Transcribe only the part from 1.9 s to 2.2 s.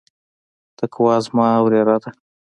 ده.